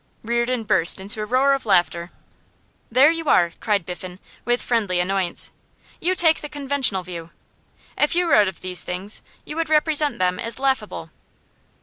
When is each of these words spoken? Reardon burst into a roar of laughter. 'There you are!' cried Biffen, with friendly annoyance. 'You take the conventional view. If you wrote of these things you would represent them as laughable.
Reardon 0.23 0.63
burst 0.63 0.99
into 0.99 1.21
a 1.21 1.27
roar 1.27 1.53
of 1.53 1.63
laughter. 1.67 2.09
'There 2.91 3.11
you 3.11 3.25
are!' 3.29 3.51
cried 3.59 3.85
Biffen, 3.85 4.17
with 4.45 4.59
friendly 4.59 4.99
annoyance. 4.99 5.51
'You 5.99 6.15
take 6.15 6.41
the 6.41 6.49
conventional 6.49 7.03
view. 7.03 7.29
If 7.95 8.15
you 8.15 8.27
wrote 8.27 8.47
of 8.47 8.61
these 8.61 8.81
things 8.83 9.21
you 9.45 9.55
would 9.57 9.69
represent 9.69 10.17
them 10.17 10.39
as 10.39 10.57
laughable. 10.57 11.11